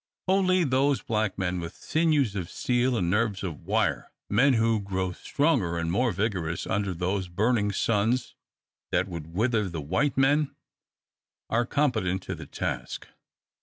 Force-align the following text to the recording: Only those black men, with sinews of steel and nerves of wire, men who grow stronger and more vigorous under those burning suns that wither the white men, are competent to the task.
Only 0.27 0.63
those 0.63 1.03
black 1.03 1.37
men, 1.37 1.59
with 1.59 1.75
sinews 1.75 2.35
of 2.35 2.49
steel 2.49 2.97
and 2.97 3.11
nerves 3.11 3.43
of 3.43 3.67
wire, 3.67 4.11
men 4.31 4.53
who 4.53 4.79
grow 4.79 5.11
stronger 5.11 5.77
and 5.77 5.91
more 5.91 6.11
vigorous 6.11 6.65
under 6.65 6.95
those 6.95 7.27
burning 7.27 7.71
suns 7.71 8.33
that 8.91 9.07
wither 9.07 9.69
the 9.69 9.79
white 9.79 10.17
men, 10.17 10.55
are 11.51 11.67
competent 11.67 12.23
to 12.23 12.33
the 12.33 12.47
task. 12.47 13.09